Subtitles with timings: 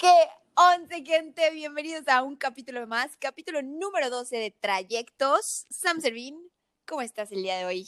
[0.00, 0.14] ¿Qué
[0.54, 1.50] once, gente?
[1.50, 5.66] Bienvenidos a un capítulo más, capítulo número 12 de Trayectos.
[5.68, 6.40] Sam Servín,
[6.86, 7.86] ¿cómo estás el día de hoy?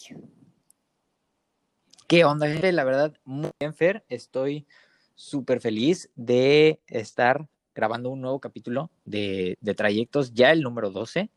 [2.07, 2.71] ¿Qué onda, gente?
[2.73, 4.05] La verdad, muy bien, Fer.
[4.11, 4.67] Estoy
[5.15, 11.31] súper feliz de estar grabando un nuevo capítulo de, de Trayectos, ya el número 12.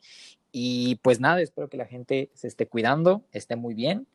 [0.52, 4.08] Y pues nada, espero que la gente se esté cuidando, esté muy bien.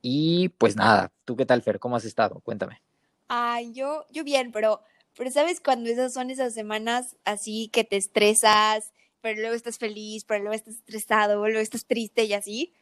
[0.00, 1.78] Y pues nada, ¿tú qué tal, Fer?
[1.78, 2.40] ¿Cómo has estado?
[2.40, 2.82] Cuéntame.
[3.28, 4.82] Ay, yo, yo bien, pero,
[5.16, 10.24] pero ¿sabes cuando esas son esas semanas así que te estresas, pero luego estás feliz,
[10.24, 12.74] pero luego estás estresado, luego estás triste y así?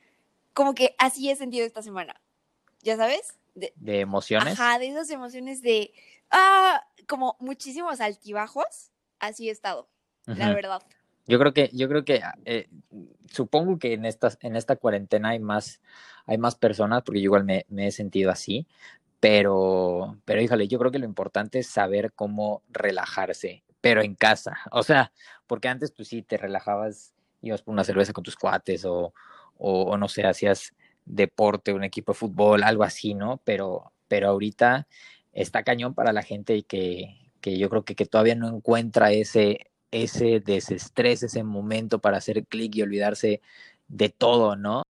[0.54, 2.20] Como que así he sentido esta semana.
[2.82, 3.38] ¿Ya sabes?
[3.54, 4.58] De, ¿De emociones.
[4.58, 5.92] Ajá, de esas emociones de,
[6.30, 8.90] ah, como muchísimos altibajos.
[9.18, 9.86] Así he estado,
[10.24, 10.82] la verdad.
[11.26, 12.68] Yo creo que, yo creo que eh,
[13.30, 15.80] supongo que en esta, en esta cuarentena hay más,
[16.26, 18.66] hay más personas, porque yo igual me, me, he sentido así,
[19.20, 24.56] pero, pero híjole, yo creo que lo importante es saber cómo relajarse, pero en casa.
[24.72, 25.12] O sea,
[25.46, 29.12] porque antes pues sí te relajabas, ibas por una cerveza con tus cuates o,
[29.58, 33.40] o, no sé, hacías deporte, un equipo de fútbol, algo así, ¿no?
[33.44, 34.86] Pero, pero ahorita
[35.32, 39.70] está cañón para la gente que, que yo creo que, que todavía no encuentra ese,
[39.90, 43.40] ese desestrés, ese momento para hacer clic y olvidarse
[43.88, 44.82] de todo, ¿no?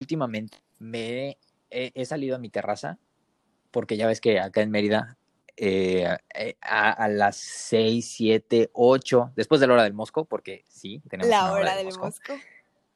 [0.00, 1.38] Últimamente me
[1.70, 2.98] he, salido a mi terraza,
[3.70, 5.18] porque ya ves que acá en Mérida,
[5.56, 6.06] eh,
[6.60, 11.28] a, a, las 6, 7, 8, después de la hora del Mosco, porque sí, tenemos
[11.28, 12.04] la hora, hora del, Mosco.
[12.04, 12.32] Mosco.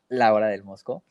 [0.08, 1.02] La hora del Mosco.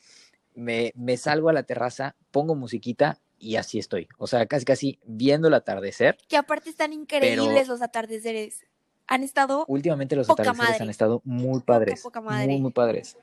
[0.54, 4.08] Me, me salgo a la terraza, pongo musiquita y así estoy.
[4.18, 6.18] O sea, casi casi viendo el atardecer.
[6.30, 7.74] Que aparte están increíbles pero...
[7.74, 8.66] los atardeceres
[9.08, 9.66] han estado.
[9.68, 12.02] Últimamente los atardeceres han estado muy padres.
[12.02, 13.18] Poca, poca muy, muy padres.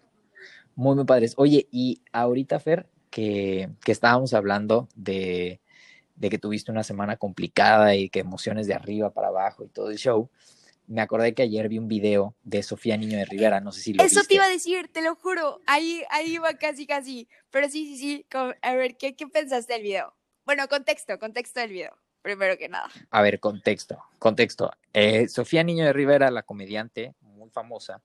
[0.75, 1.33] Muy, muy padres.
[1.39, 5.61] Oye, y ahorita, Fer, que, que estábamos hablando de,
[6.19, 9.91] de, que tuviste una semana complicada y que emociones de arriba para abajo y todo
[9.91, 10.31] el show.
[10.87, 13.93] Me acordé que ayer vi un video de Sofía Niño de Rivera, no sé si
[13.93, 14.29] lo Eso viste.
[14.29, 15.61] te iba a decir, te lo juro.
[15.67, 17.29] Ahí, ahí iba casi, casi.
[17.51, 18.27] Pero sí, sí, sí.
[18.63, 20.15] A ver, ¿qué, qué pensaste del video?
[20.47, 22.89] Bueno, contexto, contexto del video primero que nada.
[23.11, 24.71] A ver, contexto, contexto.
[24.93, 28.03] Eh, Sofía Niño de Rivera, la comediante muy famosa,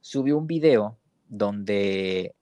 [0.00, 2.34] subió un video donde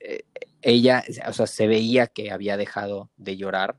[0.00, 0.24] eh,
[0.62, 3.76] ella, o sea, se veía que había dejado de llorar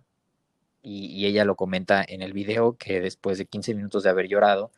[0.82, 4.28] y, y, ella lo comenta en el video que después de 15 minutos de haber
[4.28, 4.72] llorado,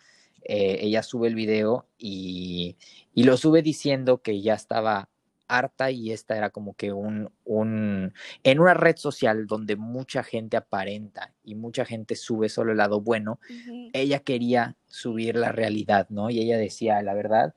[0.43, 2.77] eh, ella sube el video y,
[3.13, 5.09] y lo sube diciendo que ya estaba
[5.47, 8.13] harta y esta era como que un, un,
[8.43, 13.01] en una red social donde mucha gente aparenta y mucha gente sube solo el lado
[13.01, 13.89] bueno, uh -huh.
[13.93, 16.29] ella quería subir la realidad, ¿no?
[16.29, 17.53] Y ella decía, la verdad,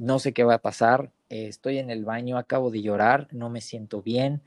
[0.00, 3.50] no sé qué va a pasar, eh, estoy en el baño, acabo de llorar, no
[3.50, 4.42] me siento bien,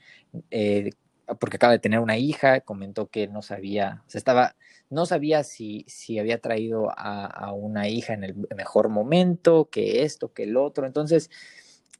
[0.51, 0.91] eh,
[1.39, 4.55] porque acaba de tener una hija, comentó que no sabía, se estaba,
[4.89, 10.03] no sabía si, si había traído a, a una hija en el mejor momento, que
[10.03, 11.29] esto, que el otro, entonces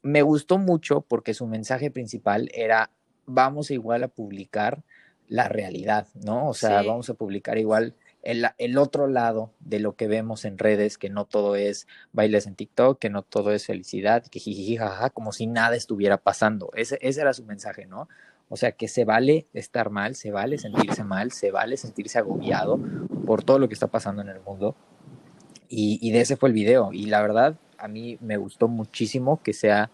[0.02, 2.90] me gustó mucho porque su mensaje principal era
[3.26, 4.82] vamos igual a publicar
[5.28, 6.48] la realidad, ¿no?
[6.48, 6.86] O sea, sí.
[6.86, 11.08] vamos a publicar igual el, el, otro lado de lo que vemos en redes, que
[11.10, 15.32] no todo es bailes en TikTok, que no todo es felicidad, que jiji, jaja, como
[15.32, 16.70] si nada estuviera pasando.
[16.74, 18.08] Ese, ese era su mensaje, ¿no?
[18.54, 22.78] O sea, que se vale estar mal, se vale sentirse mal, se vale sentirse agobiado
[23.26, 24.76] por todo lo que está pasando en el mundo.
[25.68, 26.92] Y, y de ese fue el video.
[26.92, 29.90] Y la verdad, a mí me gustó muchísimo que sea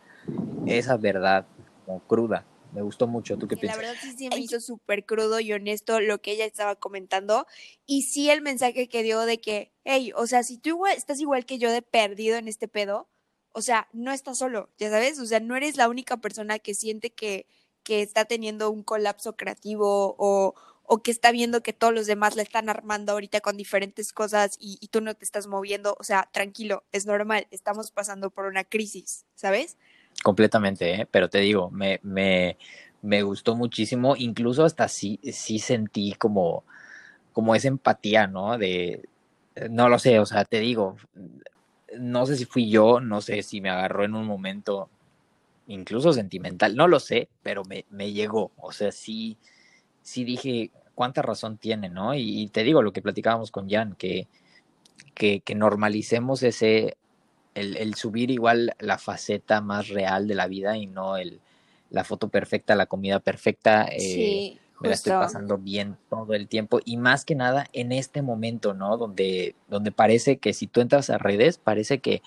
[0.66, 1.46] esa verdad
[1.86, 2.44] como cruda.
[2.74, 3.38] Me gustó mucho.
[3.38, 3.80] ¿Tú qué sí, piensas?
[3.80, 7.46] La verdad sí, sí me hizo súper crudo y honesto lo que ella estaba comentando.
[7.86, 11.18] Y sí el mensaje que dio de que, hey, o sea, si tú igual, estás
[11.18, 13.08] igual que yo de perdido en este pedo,
[13.52, 16.74] o sea, no estás solo, ya sabes, o sea, no eres la única persona que
[16.74, 17.46] siente que,
[17.82, 20.54] que está teniendo un colapso creativo o,
[20.84, 24.56] o que está viendo que todos los demás la están armando ahorita con diferentes cosas
[24.58, 28.46] y, y, tú no te estás moviendo, o sea, tranquilo, es normal, estamos pasando por
[28.46, 29.76] una crisis, ¿sabes?
[30.22, 31.08] Completamente, ¿eh?
[31.10, 32.58] pero te digo, me, me,
[33.02, 36.64] me, gustó muchísimo, incluso hasta sí, sí sentí como,
[37.32, 38.58] como esa empatía, ¿no?
[38.58, 39.08] De,
[39.70, 40.96] no lo sé, o sea, te digo,
[41.98, 44.90] no sé si fui yo, no sé si me agarró en un momento
[45.66, 49.36] incluso sentimental, no lo sé, pero me, me llegó, o sea, sí,
[50.02, 52.14] sí dije, cuánta razón tiene, ¿no?
[52.14, 54.28] Y, y te digo lo que platicábamos con Jan, que,
[55.14, 56.96] que, que normalicemos ese,
[57.54, 61.40] el, el, subir igual la faceta más real de la vida y no el,
[61.90, 63.84] la foto perfecta, la comida perfecta.
[63.84, 67.92] Eh, sí, me la estoy pasando bien todo el tiempo y más que nada en
[67.92, 68.96] este momento, ¿no?
[68.96, 72.22] Donde, donde parece que si tú entras a redes, parece que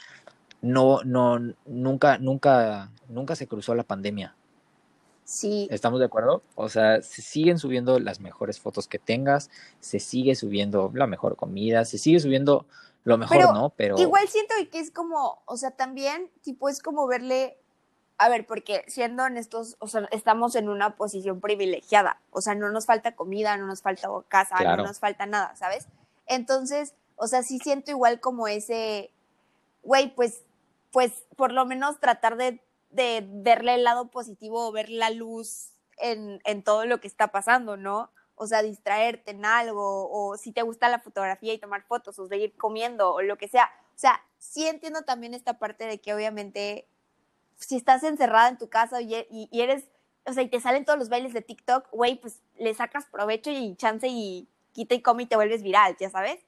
[0.63, 4.33] no, no, nunca, nunca, nunca se cruzó la pandemia.
[5.25, 5.68] Sí.
[5.69, 6.42] ¿Estamos de acuerdo?
[6.56, 9.51] O sea, se siguen subiendo las mejores fotos que tengas,
[9.81, 12.65] se sigue subiendo la mejor comida, se sigue subiendo
[13.04, 14.00] lo mejor no, pero...
[14.00, 17.57] Igual siento que es como, o sea, también, tipo, es como verle,
[18.18, 22.71] a ver, porque siendo honestos, o sea, estamos en una posición privilegiada, o sea, no
[22.71, 25.88] nos falta comida, no nos falta casa, no nos falta nada, ¿sabes?
[26.25, 29.12] Entonces, o sea, sí siento igual como ese,
[29.83, 30.44] güey, pues,
[30.94, 35.72] pues, por lo menos tratar de, de verle el lado positivo o ver la luz
[35.98, 38.10] en, en todo lo que está pasando, ¿no?
[38.36, 42.28] o sea, distraerte en algo, o si te gusta la fotografía y tomar fotos, o
[42.28, 43.69] seguir comiendo, o lo que sea.
[43.95, 46.88] O sea, sí entiendo también esta parte de que obviamente
[47.56, 49.86] si estás encerrada en tu casa y, eres,
[50.25, 53.51] o sea, y te salen todos los bailes de TikTok, güey, pues le sacas provecho
[53.51, 56.39] y chance y quita y come y te vuelves viral, ya sabes.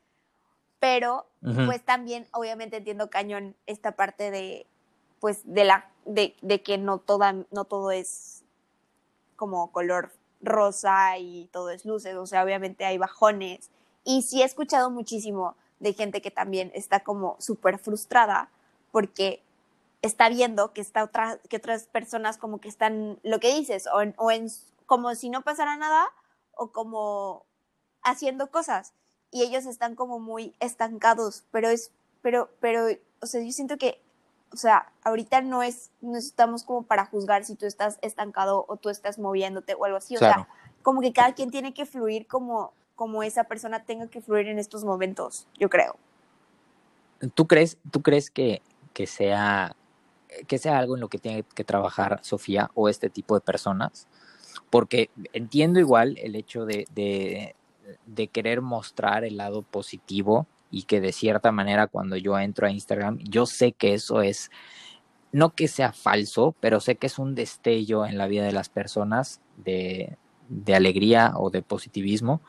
[0.86, 4.68] Pero, pues también, obviamente entiendo cañón esta parte de,
[5.20, 8.44] pues, de la, de, de que no toda, no todo es
[9.36, 10.12] como color
[10.42, 13.72] rosa y todo es luces, o sea, obviamente hay bajones.
[14.04, 18.52] Y sí he escuchado muchísimo de gente que también está como súper frustrada
[18.92, 19.42] porque
[20.04, 24.02] está viendo que, está otra, que otras personas como que están, lo que dices, o,
[24.04, 24.52] en, o en,
[24.86, 26.06] como si no pasara nada,
[26.52, 27.48] o como
[28.04, 28.94] haciendo cosas.
[29.36, 31.92] Y ellos están como muy estancados, pero es,
[32.22, 32.88] pero, pero,
[33.20, 34.00] o sea, yo siento que
[34.56, 38.78] o sea, ahorita no es, no estamos como para juzgar si tú estás estancado o
[38.78, 40.16] tú estás moviéndote o algo así.
[40.16, 40.48] O sea,
[40.82, 44.58] como que cada quien tiene que fluir como, como esa persona tenga que fluir en
[44.58, 45.98] estos momentos, yo creo.
[47.34, 48.62] ¿Tú crees, tú crees que,
[48.94, 49.76] que sea
[50.48, 54.08] que sea algo en lo que tiene que trabajar Sofía o este tipo de personas?
[54.70, 57.56] Porque entiendo igual el hecho de, de,
[58.06, 62.72] de querer mostrar el lado positivo y que de cierta manera cuando yo entro a
[62.72, 64.52] Instagram, yo sé que eso es,
[65.32, 68.70] no que sea falso, pero sé que es un destello en la vida de las
[68.70, 70.18] personas de,
[70.50, 72.42] de alegría o de positivismo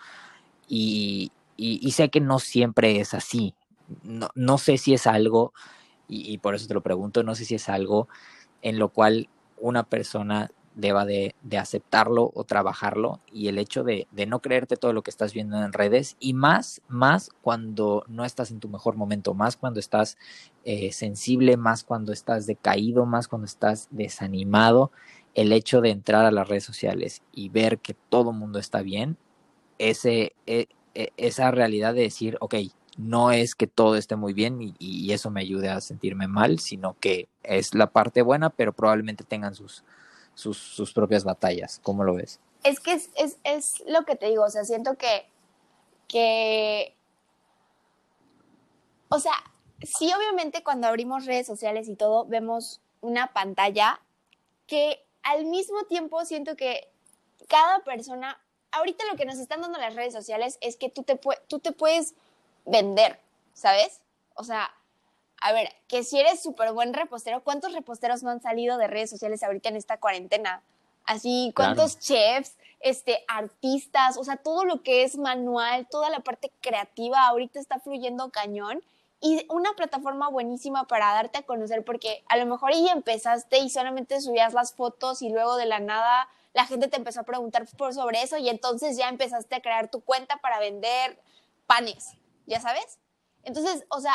[0.68, 3.54] y, y, sé que no siempre es así.
[4.02, 5.52] No, no sé si es algo,
[6.08, 8.08] y, y por eso te lo pregunto, no sé si es algo
[8.62, 9.28] en lo cual
[9.58, 15.02] una persona deba de, aceptarlo o trabajarlo y el hecho de, no creerte todo lo
[15.02, 19.34] que estás viendo en redes y más, más cuando no estás en tu mejor momento,
[19.34, 20.18] más cuando estás
[20.64, 24.92] eh, sensible, más cuando estás decaído, más cuando estás desanimado,
[25.34, 28.82] el hecho de entrar a las redes sociales y ver que todo el mundo está
[28.82, 29.16] bien,
[29.78, 32.54] ese, e, e, esa realidad de decir, ok,
[32.98, 36.58] no es que todo esté muy bien y, y, eso me ayude a sentirme mal,
[36.58, 39.84] sino que es la parte buena, pero probablemente tengan sus,
[40.36, 41.80] sus, propias batallas.
[41.82, 42.38] ¿Cómo lo ves?
[42.62, 45.26] Es que es, es, es, lo que te digo, o sea, siento que,
[46.08, 46.94] que,
[49.08, 49.32] o sea,
[49.82, 54.00] sí, obviamente cuando abrimos redes sociales y todo, vemos una pantalla
[54.66, 56.88] que al mismo tiempo siento que
[57.48, 58.40] cada persona,
[58.72, 61.18] ahorita lo que nos están dando las redes sociales es que tú te,
[61.48, 62.14] tú te puedes
[62.64, 63.20] vender,
[63.54, 64.00] ¿sabes?
[64.34, 64.70] O sea,
[65.40, 69.10] a ver, que si eres súper buen repostero, ¿cuántos reposteros no han salido de redes
[69.10, 70.62] sociales ahorita en esta cuarentena?
[71.04, 76.50] Así, ¿cuántos chefs, este, artistas, o sea, todo lo que es manual, toda la parte
[76.60, 78.82] creativa ahorita está fluyendo cañón
[79.20, 83.70] y una plataforma buenísima para darte a conocer porque a lo mejor ya empezaste y
[83.70, 87.66] solamente subías las fotos y luego de la nada la gente te empezó a preguntar
[87.76, 91.18] por sobre eso y entonces ya empezaste a crear tu cuenta para vender
[91.66, 92.14] panes,
[92.46, 92.98] ¿ya sabes?
[93.42, 94.14] Entonces, o sea,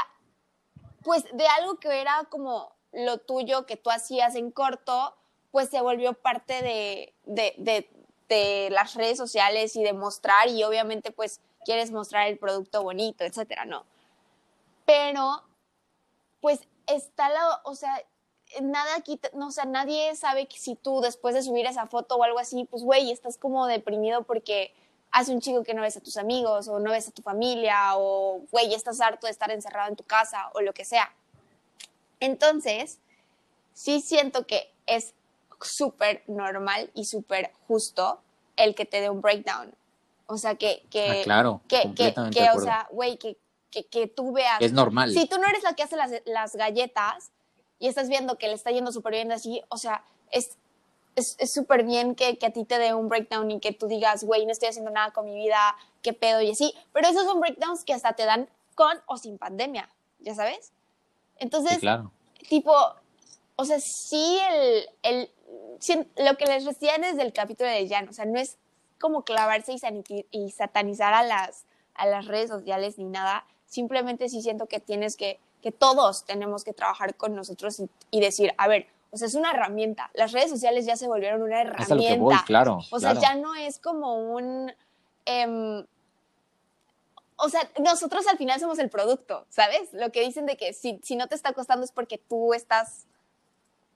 [1.04, 5.16] pues de algo que era como lo tuyo que tú hacías en corto,
[5.52, 7.88] pues se volvió parte de, de,
[8.28, 13.26] de, las redes sociales y de mostrar y obviamente pues quieres mostrar el producto bonito,
[13.26, 13.86] etcétera, ¿no?
[14.86, 15.44] Pero
[16.40, 18.02] pues está la, o sea,
[18.62, 22.16] nada aquí, no, o sea, nadie sabe que si tú después de subir esa foto
[22.16, 24.74] o algo así, pues güey, estás como deprimido porque
[25.12, 27.98] hace un chico que no ves a tus amigos o no ves a tu familia
[27.98, 31.14] o, güey, estás harto de estar encerrado en tu casa o lo que sea.
[32.20, 33.00] Entonces,
[33.74, 35.14] sí siento que es
[35.62, 38.22] súper normal y súper justo
[38.56, 39.74] el que te dé un breakdown.
[40.28, 43.38] O sea, que, que, ah, claro, que, que, que o sea, güey, que,
[43.70, 44.62] que, que, tú veas.
[44.62, 45.12] Es normal.
[45.12, 47.32] Si tú no eres la que hace las, las galletas
[47.80, 50.58] y estás viendo que le está yendo súper bien así, o sea, es,
[51.16, 54.24] es súper bien que, que, a ti te dé un breakdown y que tú digas,
[54.24, 56.74] güey, no estoy haciendo nada con mi vida, qué pedo y así.
[56.94, 59.90] Pero esos son breakdowns que hasta te dan con o sin pandemia,
[60.20, 60.72] ¿ya sabes?
[61.38, 62.12] Entonces, claro.
[62.48, 62.74] tipo,
[63.56, 65.30] o sea, sí, el, el,
[66.18, 68.58] lo que les decía desde el capítulo de Jan, o sea, no es
[69.00, 71.66] como clavarse y, y satanizar a las,
[71.96, 73.46] a las redes sociales ni nada.
[73.66, 78.54] Simplemente sí siento que tienes que, que todos tenemos que trabajar con nosotros y decir,
[78.58, 80.10] a ver, o sea, es una herramienta.
[80.14, 82.44] Las redes sociales ya se volvieron una herramienta.
[82.46, 82.80] claro.
[82.90, 84.72] O sea, ya no es como un...
[85.26, 85.86] Em,
[87.36, 89.92] o sea, nosotros al final somos el producto, ¿sabes?
[89.94, 93.06] Lo que dicen de que si, si no te está costando es porque tú estás,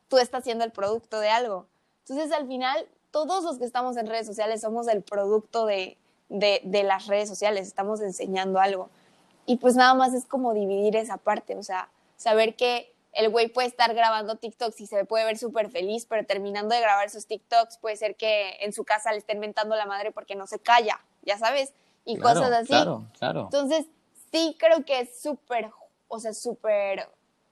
[0.09, 1.65] tú estás siendo el producto de algo.
[2.07, 5.95] Entonces, al final, todos los que estamos en redes sociales somos el producto de,
[6.27, 8.89] de, de las redes sociales, estamos enseñando algo.
[9.45, 13.47] Y pues nada más es como dividir esa parte, o sea, saber que el güey
[13.47, 17.25] puede estar grabando TikToks y se puede ver súper feliz, pero terminando de grabar sus
[17.27, 20.59] TikToks puede ser que en su casa le estén mentando la madre porque no se
[20.59, 22.67] calla, ya sabes, y cosas así.
[22.67, 23.41] Claro, claro.
[23.43, 23.85] Entonces,
[24.31, 25.71] sí creo que es súper,
[26.09, 27.09] o sea, súper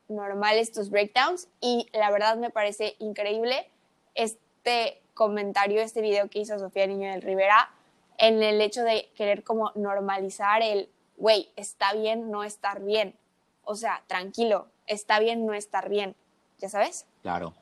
[0.10, 3.70] normal estos breakdowns y la verdad me parece increíble
[4.16, 7.72] este comentario, este video que hizo Sofía Niño del Rivera
[8.18, 13.16] en el hecho de querer como normalizar el, güey, está bien no estar bien.
[13.64, 16.16] O sea, tranquilo, está bien no estar bien.
[16.60, 17.08] ¿Ya sabes?
[17.22, 17.54] Claro,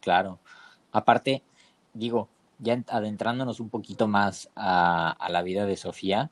[0.00, 0.38] claro.
[0.92, 1.42] Aparte,
[1.94, 6.30] digo, ya adentrándonos un poquito más a, a la vida de Sofía,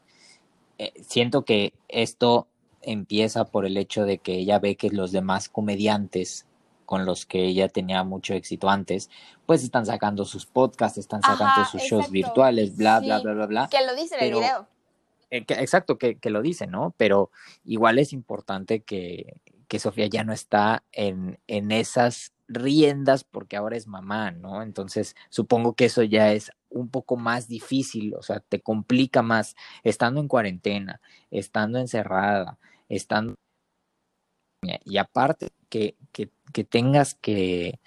[0.79, 2.49] eh, siento que esto
[2.83, 6.47] empieza por el hecho de que ella ve que los demás comediantes
[6.87, 9.11] con los que ella tenía mucho éxito antes,
[9.45, 13.23] pues están sacando sus podcasts, están sacando Ajá, sus shows virtuales, bla, bla, Sí.
[13.25, 13.69] bla, bla, bla.
[13.71, 14.69] Que lo dice en el video.
[15.31, 16.95] Eh, que- exacto, que, que lo dice, ¿no?
[16.97, 17.31] Pero
[17.65, 19.35] igual es importante que,
[19.69, 24.63] que Sofía ya no está en, en esas riendas porque ahora es mamá, ¿no?
[24.63, 29.55] Entonces, supongo que eso ya es un poco más difícil, o sea, te complica más
[29.85, 32.59] estando en cuarentena, estando encerrada,
[32.89, 33.35] estando...
[34.85, 37.79] Y aparte que, que, que tengas que,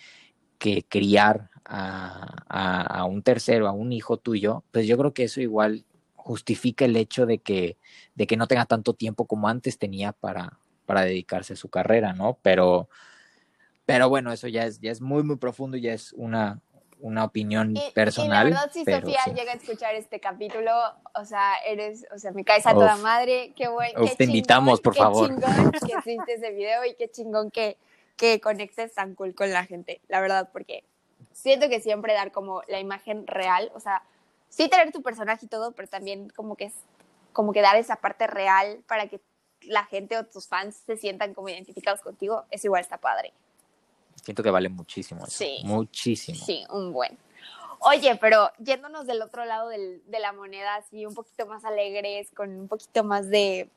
[0.58, 5.24] que criar a, a, a un tercero, a un hijo tuyo, pues yo creo que
[5.24, 5.86] eso igual
[6.16, 7.78] justifica el hecho de que,
[8.16, 10.60] de que no tenga tanto tiempo como antes tenía para,
[10.92, 12.38] para dedicarse a su carrera, ¿no?
[12.42, 12.90] Pero,
[13.86, 16.60] pero bueno, eso ya es, ya es muy, muy profundo, ya es una,
[17.00, 18.50] una opinión Y, personal.
[18.50, 19.32] y la verdad, si pero Sofía sí.
[19.32, 20.74] llega a escuchar este capítulo,
[21.16, 23.04] o sea, eres, o sea, me caes a toda Uf.
[23.04, 24.02] madre, qué bueno.
[24.18, 25.30] Te invitamos, por favor.
[25.30, 27.78] Qué chingón que hiciste ese video y qué chingón que,
[28.18, 30.84] que conectes tan cool con la gente, la verdad, porque
[31.32, 34.04] siento que siempre dar como la imagen real, o sea,
[34.50, 36.74] sí tener tu personaje y todo, pero también como que es,
[37.32, 39.22] como que dar esa parte real para que
[39.63, 43.34] la gente o tus fans se sientan como identificados contigo, eso igual está padre.
[44.24, 45.38] Siento que vale muchísimo eso.
[45.38, 45.62] Sí.
[45.63, 46.38] Muchísimo.
[46.46, 47.18] Sí, un buen.
[47.80, 52.30] Oye, pero yéndonos del otro lado del- de la moneda, así un poquito más alegres,
[52.36, 53.70] con un poquito más de,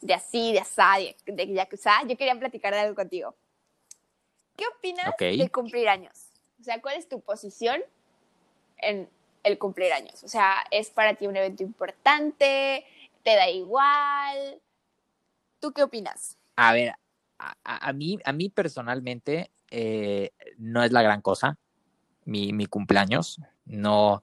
[0.00, 3.34] de así, de asá, de, de yakuza, yo quería platicar de algo contigo.
[4.56, 5.18] ¿Qué opinas Ok.
[5.36, 6.28] de cumplir años?
[6.60, 7.82] O sea, ¿cuál es tu posición
[8.78, 9.08] en
[9.42, 10.22] el cumplir años?
[10.22, 12.86] O sea, ¿es para ti un evento importante?
[13.24, 14.60] ¿Te da igual?
[15.64, 16.36] ¿Tú qué opinas?
[16.56, 16.92] A ver,
[17.38, 21.58] a, mí, a mí personalmente eh, no es la gran cosa
[22.26, 23.40] mi, mi cumpleaños.
[23.64, 24.22] No,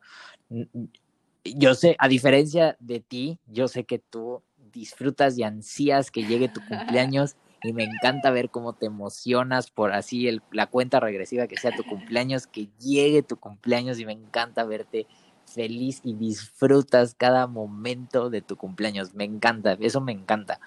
[1.43, 6.47] yo sé, a diferencia de ti, yo sé que tú disfrutas y ansías que llegue
[6.47, 11.47] tu cumpleaños y me encanta ver cómo te emocionas por así el- la cuenta regresiva
[11.47, 15.07] que sea tu cumpleaños, que llegue tu cumpleaños y me encanta verte
[15.47, 19.15] feliz y disfrutas cada momento de tu cumpleaños.
[19.15, 20.59] Me encanta, eso me encanta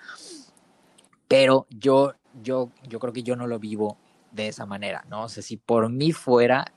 [1.35, 3.99] pero yo, yo, yo creo que yo no lo vivo
[4.31, 5.25] de esa manera, ¿no?
[5.25, 6.73] O sea, si por mí fuera,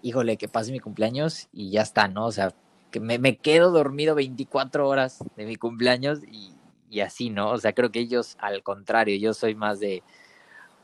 [0.00, 2.24] híjole, que pase mi cumpleaños y ya está, ¿no?
[2.24, 2.54] O sea,
[2.90, 6.54] que me, me quedo dormido 24 horas de mi cumpleaños y,
[6.88, 7.50] y así, ¿no?
[7.50, 10.02] O sea, creo que ellos, al contrario, yo soy más de,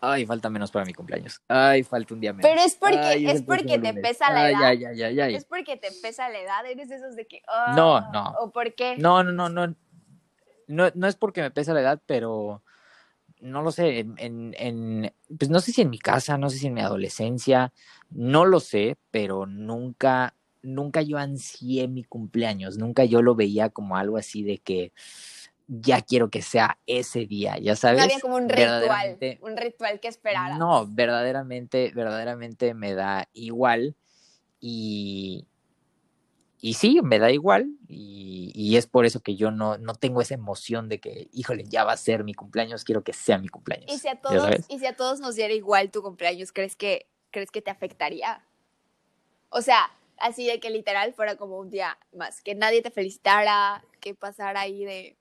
[0.03, 2.51] ay, falta menos para mi cumpleaños, ay, falta un día menos.
[2.51, 4.63] Pero es porque, ay, es porque te pesa la Ay, edad.
[4.67, 5.35] ay, ay, ay, ay.
[5.37, 6.67] ¿Es porque te pesa la edad?
[6.67, 7.41] ¿Eres de esos de que...
[7.49, 8.35] ah, No, no.
[8.41, 8.99] ¿O por qué?
[8.99, 9.75] No, no, no, no.
[10.69, 12.63] No, no es porque me pesa la edad, pero
[13.41, 13.99] no lo sé.
[13.99, 17.73] En, en, pues no sé si en mi casa, no sé si en mi adolescencia,
[18.11, 22.79] no lo sé, pero nunca, nunca yo ansié mi cumpleaños.
[22.79, 24.93] Nunca yo lo veía como algo así de que
[25.67, 27.99] ya quiero que sea ese día, ya sabes.
[27.99, 30.59] No había como un ritual, un ritual que esperaras.
[30.59, 33.95] no, verdaderamente, verdaderamente me da igual
[34.59, 35.47] y,
[36.61, 40.21] y sí, me da igual y, y es por eso que yo no, no tengo
[40.21, 43.49] esa emoción de que, híjole, ya va a ser mi cumpleaños, quiero que sea mi
[43.49, 43.91] cumpleaños.
[43.91, 46.77] Y si a ¿ya todos, y si a todos nos diera igual tu cumpleaños, ¿crees
[46.77, 48.45] que, crees que te afectaría?
[49.49, 53.85] O sea, así de que literal fuera como un día más, que nadie te felicitara,
[54.01, 55.17] que pasara ahí de,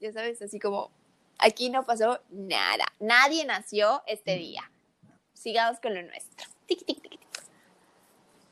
[0.00, 0.90] ya sabes, así como,
[1.38, 4.38] aquí no pasó nada, nadie nació este Mm.
[4.38, 4.70] día.
[5.34, 6.46] Sigamos con lo nuestro.
[6.66, 7.07] Tic, tic, tic.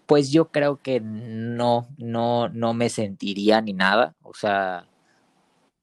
[0.07, 4.15] Pues yo creo que no, no, no me sentiría ni nada.
[4.23, 4.89] O sea,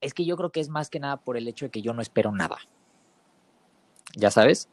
[0.02, 1.94] es que yo creo que es más que nada por el hecho de que yo
[1.94, 2.58] no espero nada.
[4.16, 4.70] ¿Ya sabes?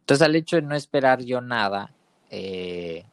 [0.00, 1.92] Entonces, al hecho de no esperar yo nada,
[2.30, 3.04] eh,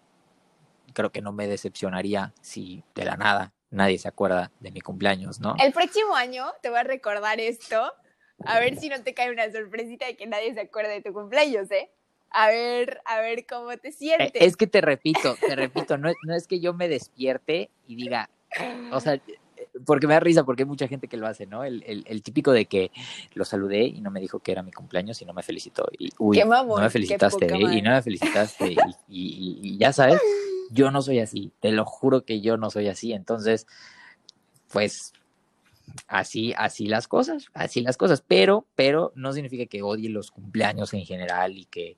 [0.93, 5.39] creo que no me decepcionaría si de la nada nadie se acuerda de mi cumpleaños,
[5.39, 5.55] ¿no?
[5.59, 7.91] El próximo año te voy a recordar esto,
[8.45, 11.11] a ver si no te cae una sorpresita de que nadie se acuerde de tu
[11.11, 11.91] cumpleaños, ¿eh?
[12.33, 14.31] A ver, a ver cómo te sientes.
[14.33, 18.29] Es que te repito, te repito, no, no es que yo me despierte y diga,
[18.91, 19.21] o sea,
[19.85, 21.63] porque me da risa, porque hay mucha gente que lo hace, ¿no?
[21.63, 22.91] El, el, el, típico de que
[23.33, 25.85] lo saludé y no me dijo que era mi cumpleaños y no me felicitó.
[25.97, 27.77] Y, uy, no me felicitaste, ¿eh?
[27.77, 28.71] y no me felicitaste.
[28.71, 30.21] y, y, y, ya sabes,
[30.71, 33.13] yo no soy así, te lo juro que yo no soy así.
[33.13, 33.67] Entonces,
[34.71, 35.13] pues,
[36.07, 38.23] así, así las cosas, así las cosas.
[38.27, 41.97] Pero, pero no significa que odie los cumpleaños en general y que,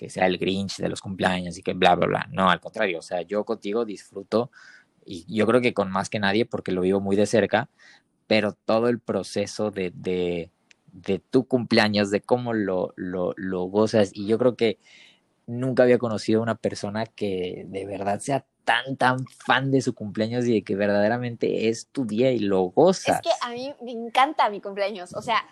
[0.00, 2.28] que sea el Grinch de los cumpleaños y que bla, bla, bla.
[2.32, 4.50] No, al contrario, o sea, yo contigo disfruto
[5.04, 7.68] y yo creo que con más que nadie porque lo vivo muy de cerca,
[8.26, 10.50] pero todo el proceso de, de,
[10.90, 14.78] de tu cumpleaños, de cómo lo, lo, lo, gozas, y yo creo que
[15.46, 19.94] nunca había conocido a una persona que de verdad sea tan, tan fan de su
[19.94, 23.16] cumpleaños y de que verdaderamente es tu día y lo gozas.
[23.16, 25.44] Es que a mí me encanta mi cumpleaños, o sea,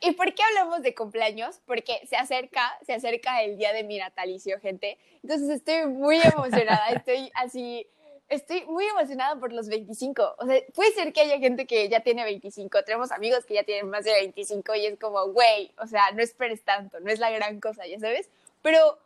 [0.00, 1.60] ¿Y por qué hablamos de cumpleaños?
[1.66, 4.98] Porque se acerca, se acerca el día de mi natalicio, gente.
[5.22, 7.86] Entonces estoy muy emocionada, estoy así
[8.28, 10.36] estoy muy emocionada por los 25.
[10.38, 12.82] O sea, puede ser que haya gente que ya tiene 25.
[12.84, 16.22] Tenemos amigos que ya tienen más de 25 y es como, güey, o sea, no
[16.22, 18.28] esperes tanto, no es la gran cosa, ya sabes.
[18.62, 18.98] Pero,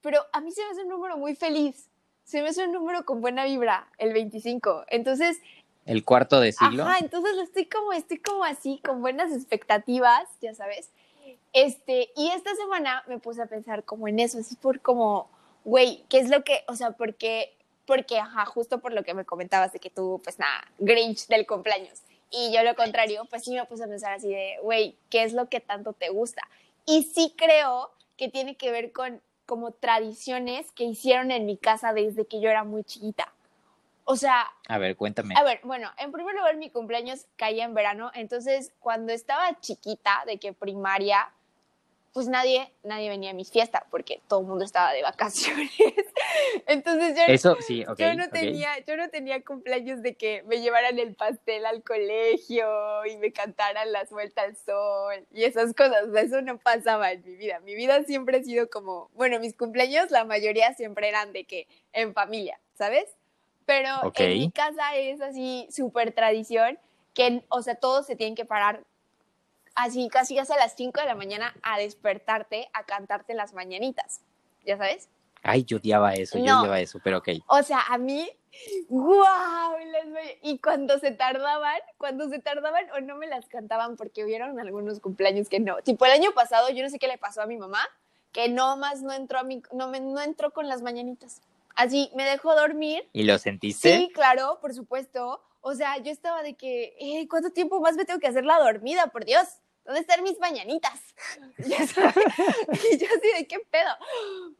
[0.00, 1.88] pero a mí se me hace un número muy feliz.
[2.24, 4.84] Se me hace un número con buena vibra, el 25.
[4.88, 5.40] Entonces.
[5.84, 6.84] El cuarto de siglo.
[6.84, 10.90] Ajá, entonces estoy como, estoy como así, con buenas expectativas, ya sabes.
[11.52, 15.28] Este, y esta semana me puse a pensar como en eso, así por como,
[15.64, 19.24] güey, ¿qué es lo que, o sea, porque porque, ajá, justo por lo que me
[19.24, 22.00] comentabas de que tú, pues nada, Grinch del cumpleaños.
[22.30, 25.32] Y yo lo contrario, pues sí me puse a pensar así de, güey, ¿qué es
[25.32, 26.42] lo que tanto te gusta?
[26.86, 31.92] Y sí creo que tiene que ver con como tradiciones que hicieron en mi casa
[31.92, 33.32] desde que yo era muy chiquita.
[34.04, 34.46] O sea...
[34.68, 35.34] A ver, cuéntame.
[35.36, 40.24] A ver, bueno, en primer lugar mi cumpleaños caía en verano, entonces cuando estaba chiquita,
[40.26, 41.32] de que primaria,
[42.12, 45.70] pues nadie, nadie venía a mis fiestas porque todo el mundo estaba de vacaciones.
[46.66, 50.98] Entonces yo, Eso, sí, yo no tenía, yo no tenía cumpleaños de que me llevaran
[50.98, 52.66] el pastel al colegio
[53.06, 56.04] y me cantaran las vueltas al sol y esas cosas.
[56.14, 57.60] eso no pasaba en mi vida.
[57.60, 61.66] Mi vida siempre ha sido como, bueno, mis cumpleaños la mayoría siempre eran de que
[61.94, 63.06] en familia, ¿sabes?
[63.66, 66.78] Pero en mi casa es así súper tradición
[67.14, 68.84] que, o sea, todos se tienen que parar
[69.74, 74.20] así casi a las 5 de la mañana a despertarte, a cantarte las mañanitas,
[74.64, 75.08] ¿ya sabes?
[75.42, 77.28] Ay, yo odiaba eso, yo odiaba eso, pero ok.
[77.48, 78.30] O sea, a mí,
[78.88, 79.76] ¡guau!
[80.42, 85.00] y cuando se tardaban, cuando se tardaban o no me las cantaban porque hubieron algunos
[85.00, 85.76] cumpleaños que no.
[85.82, 87.80] Tipo, el año pasado, yo no sé qué le pasó a mi mamá,
[88.30, 91.40] que no más no entró a mi, no, me, no entró con las mañanitas.
[91.74, 93.08] Así, me dejó dormir.
[93.12, 93.96] ¿Y lo sentiste?
[93.96, 95.42] Sí, claro, por supuesto.
[95.60, 99.08] O sea, yo estaba de que, ¿cuánto tiempo más me tengo que hacer la dormida?
[99.08, 99.46] Por Dios.
[99.84, 101.00] ¿dónde están mis mañanitas?
[101.58, 103.90] y yo así de qué pedo.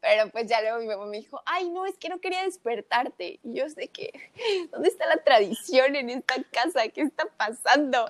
[0.00, 3.40] Pero pues ya luego mi mamá me dijo, ay, no, es que no quería despertarte.
[3.42, 4.12] Y yo sé que,
[4.70, 6.88] ¿dónde está la tradición en esta casa?
[6.88, 8.06] ¿Qué está pasando?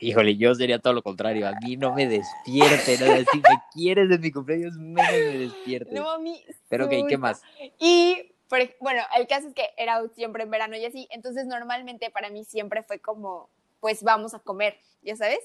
[0.00, 1.46] Híjole, yo sería todo lo contrario.
[1.48, 3.16] A mí no me despierte, ¿no?
[3.30, 5.94] Si me quieres de mi cumpleaños, menos me despierte.
[5.94, 6.42] No, a mí.
[6.68, 7.42] Pero ok, ¿qué más?
[7.78, 8.32] Y,
[8.80, 11.06] bueno, el caso es que era siempre en verano y así.
[11.10, 15.40] Entonces, normalmente para mí siempre fue como, pues vamos a comer, ¿ya sabes?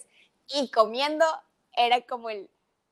[0.54, 1.26] y comiendo
[1.76, 2.50] era como el,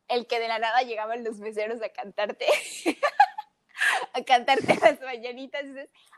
[0.07, 2.45] el que de la nada llegaban los meseros a cantarte,
[4.13, 5.63] a cantarte las mañanitas.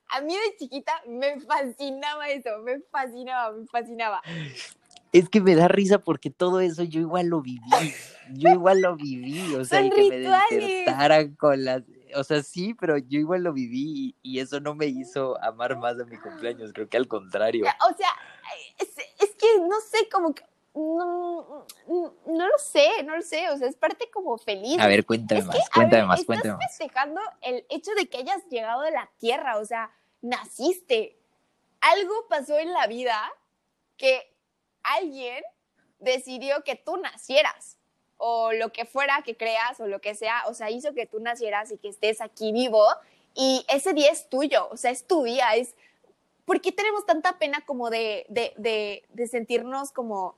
[0.09, 4.21] a mí de chiquita me fascinaba eso, me fascinaba, me fascinaba.
[5.15, 7.61] Es que me da risa porque todo eso yo igual lo viví,
[8.33, 11.83] yo igual lo viví, o sea, y que me despertaran con las,
[12.15, 15.97] o sea, sí, pero yo igual lo viví y, eso no me hizo amar más
[15.99, 17.65] a mi cumpleaños, creo que al contrario.
[17.89, 18.09] O sea,
[18.77, 20.43] es, es que no sé, como que
[20.75, 21.65] no,
[22.27, 24.77] no lo sé, no lo sé, o sea, es parte como feliz.
[24.79, 26.65] A ver, cuéntame más, cuéntame más, cuéntame más.
[26.67, 31.17] festejando el hecho de que hayas llegado de la tierra, o sea, naciste.
[31.79, 33.17] Algo pasó en la vida
[33.95, 34.34] que
[34.93, 35.43] alguien
[35.99, 37.77] decidió que tú nacieras,
[38.17, 41.19] o lo que fuera que creas, o lo que sea, o sea, hizo que tú
[41.19, 42.85] nacieras y que estés aquí vivo,
[43.33, 45.75] y ese día es tuyo, o sea, es tu día, es...
[46.45, 50.35] ¿Por qué tenemos tanta pena como de, de, de, sentirnos como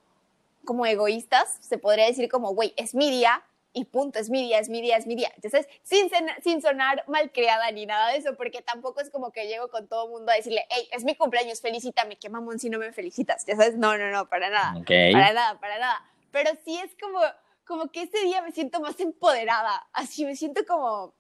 [0.67, 3.41] como egoístas, se podría decir como, güey, es mi día
[3.77, 5.31] y punto, es mi día, es mi día, es mi día.
[5.35, 6.09] Entonces, sin,
[6.43, 10.05] sin sonar malcriada ni nada de eso, porque tampoco es como que llego con todo
[10.05, 13.45] el mundo a decirle, hey, es mi cumpleaños, felicítame, qué mamón si no me felicitas,
[13.45, 14.73] ya sabes, no, no, no, para nada,
[15.13, 16.03] para nada, para nada.
[16.31, 17.19] Pero sí es como,
[17.65, 21.13] como que ese día me siento más empoderada, así me siento como,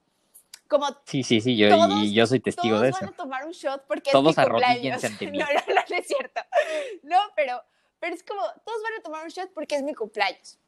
[0.67, 3.13] como Sí, sí, sí, yo, Todos- y yo soy testigo todos de van eso.
[3.13, 5.03] a tomar un shot porque Todos es mi cumpleaños.
[5.21, 6.41] No, no, no, no es cierto.
[7.03, 7.63] No, pero,
[7.99, 10.59] pero es como, todos van a tomar un shot porque es mi cumpleaños.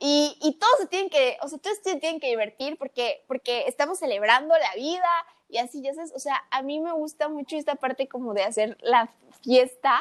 [0.00, 3.64] Y, y todos se tienen que, o sea, todos se tienen que divertir porque, porque
[3.66, 5.08] estamos celebrando la vida
[5.48, 8.44] y así, ya sabes, o sea, a mí me gusta mucho esta parte como de
[8.44, 9.10] hacer la
[9.42, 10.00] fiesta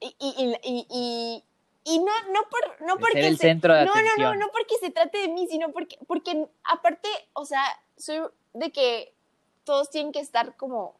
[0.00, 1.44] y, y, y,
[1.84, 3.12] y, no, no, por, no porque...
[3.20, 4.38] ser el se- centro de no, no, no, atención.
[4.40, 7.62] no porque se trate de mí, sino porque, porque aparte, o sea,
[7.96, 8.20] soy
[8.54, 9.14] de que
[9.64, 10.96] todos tienen que estar como,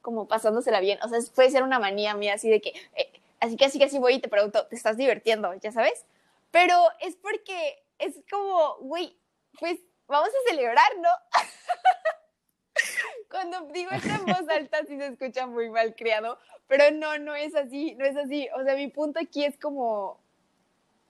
[0.00, 0.98] como pasándosela bien.
[1.02, 3.10] O sea, puede ser una manía mía así de que, eh,
[3.40, 5.52] así que así que así voy y te pregunto, ¿te estás divirtiendo?
[5.60, 6.06] ¿Ya sabes?
[6.50, 9.18] Pero es porque es como, güey,
[9.58, 11.08] pues vamos a celebrar, ¿no?
[13.30, 17.34] Cuando digo esto en voz alta sí se escucha muy mal criado, pero no, no
[17.34, 18.48] es así, no es así.
[18.54, 20.20] O sea, mi punto aquí es como,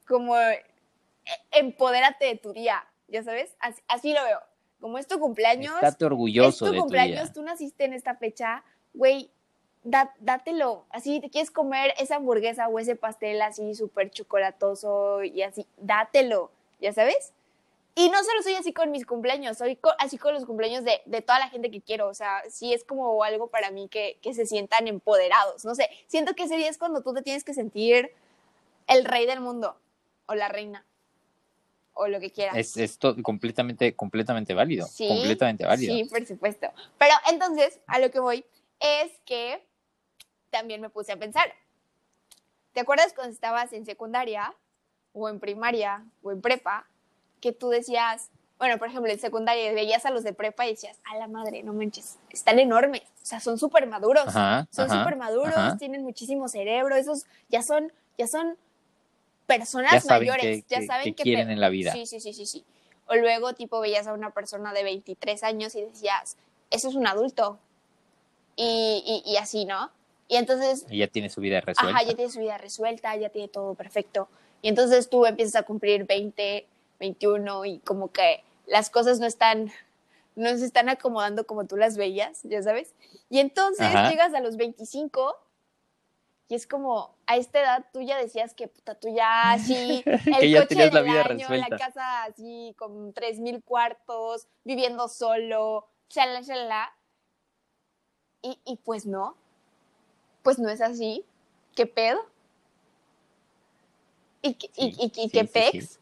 [0.06, 0.64] como, eh,
[1.52, 3.56] empodérate de tu día, ¿ya sabes?
[3.60, 4.40] Así, así lo veo.
[4.80, 7.32] Como es tu cumpleaños, Estate es orgulloso tu de tu cumpleaños, día.
[7.32, 9.30] tú naciste en esta fecha, güey,
[9.86, 10.84] dá- dátelo.
[10.90, 16.50] Así, te quieres comer esa hamburguesa o ese pastel así súper chocolatoso y así, dátelo,
[16.80, 17.32] ¿ya sabes?
[17.94, 21.00] Y no solo soy así con mis cumpleaños, soy co- así con los cumpleaños de,
[21.06, 22.08] de toda la gente que quiero.
[22.08, 25.64] O sea, sí es como algo para mí que, que se sientan empoderados.
[25.64, 28.12] No sé, siento que ese día es cuando tú te tienes que sentir
[28.86, 29.76] el rey del mundo
[30.26, 30.84] o la reina
[31.94, 32.56] o lo que quieras.
[32.58, 34.86] Es, es completamente, completamente válido.
[34.86, 35.94] Sí, completamente válido.
[35.94, 36.68] Sí, por supuesto.
[36.98, 38.44] Pero entonces, a lo que voy
[38.78, 39.64] es que
[40.50, 41.52] también me puse a pensar.
[42.72, 44.54] ¿Te acuerdas cuando estabas en secundaria
[45.12, 46.86] o en primaria o en prepa
[47.40, 50.98] que tú decías, bueno, por ejemplo, en secundaria veías a los de prepa y decías,
[51.10, 55.16] a la madre, no manches, están enormes, o sea, son súper maduros, Ajá, son súper
[55.16, 55.78] maduros, ajá.
[55.78, 58.56] tienen muchísimo cerebro, esos ya son, ya son
[59.46, 61.92] personas Ya saben mayores, ya saben qué qué quieren en la vida.
[61.92, 62.64] Sí, sí, sí, sí, sí.
[63.06, 66.36] O luego, tipo, veías a una persona de 23 años y decías,
[66.70, 67.58] eso es un adulto.
[68.56, 69.90] Y, y, y así, ¿no?
[70.28, 71.98] Y entonces, Y ya tiene su vida resuelta.
[71.98, 74.28] ajá, ya tiene su vida resuelta, ya tiene todo perfecto.
[74.62, 76.66] Y entonces tú empiezas a cumplir 20,
[76.98, 79.70] 21 y como que las cosas no están,
[80.34, 82.94] no se están acomodando como tú las veías, ya sabes.
[83.30, 84.10] Y entonces Ajá.
[84.10, 85.36] llegas a los 25
[86.48, 90.40] y es como, a esta edad tú ya decías que puta, tú ya así, el
[90.40, 91.68] Que ya coche tenías la del vida año, resuelta.
[91.68, 96.92] la casa así con 3000 cuartos, viviendo solo, chala, chala.
[98.42, 99.36] Y, y pues no,
[100.46, 101.24] pues no es así.
[101.74, 102.20] ¿Qué pedo?
[104.42, 105.88] ¿Y, Sí, y- qué sí, pex?
[105.94, 105.98] sí.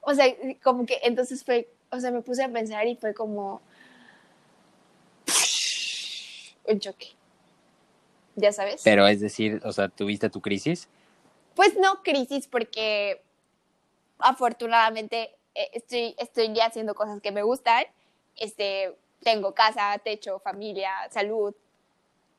[0.00, 0.26] O sea,
[0.64, 3.62] como que entonces fue, o sea, me puse a pensar y fue como
[6.64, 7.10] un choque.
[8.34, 8.80] ¿Ya sabes?
[8.82, 10.88] Pero es decir, o sea, tuviste tu crisis.
[11.54, 13.22] Pues no crisis porque
[14.18, 17.84] afortunadamente eh, estoy, estoy ya haciendo cosas que me gustan.
[18.34, 21.54] Este, tengo casa, techo, familia, salud.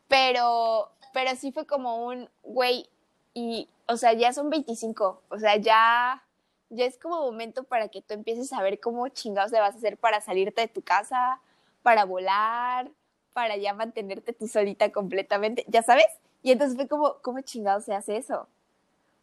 [0.07, 2.89] Pero, pero sí fue como un, güey,
[3.33, 5.21] y, o sea, ya son 25.
[5.29, 6.23] O sea, ya,
[6.69, 9.77] ya es como momento para que tú empieces a ver cómo chingados le vas a
[9.77, 11.41] hacer para salirte de tu casa,
[11.83, 12.89] para volar,
[13.33, 16.07] para ya mantenerte tú solita completamente, ¿ya sabes?
[16.41, 18.47] Y entonces fue como, ¿cómo chingados se hace eso?